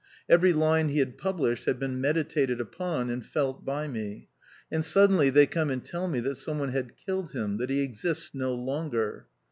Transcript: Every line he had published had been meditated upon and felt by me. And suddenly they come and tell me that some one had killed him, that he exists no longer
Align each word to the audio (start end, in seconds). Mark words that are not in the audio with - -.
Every 0.27 0.51
line 0.51 0.89
he 0.89 0.97
had 0.97 1.19
published 1.19 1.65
had 1.65 1.77
been 1.77 2.01
meditated 2.01 2.59
upon 2.59 3.11
and 3.11 3.23
felt 3.23 3.63
by 3.63 3.87
me. 3.87 4.29
And 4.71 4.83
suddenly 4.83 5.29
they 5.29 5.45
come 5.45 5.69
and 5.69 5.85
tell 5.85 6.07
me 6.07 6.19
that 6.21 6.37
some 6.37 6.57
one 6.57 6.69
had 6.69 6.97
killed 6.97 7.33
him, 7.33 7.57
that 7.57 7.69
he 7.69 7.81
exists 7.83 8.33
no 8.33 8.51
longer 8.51 9.27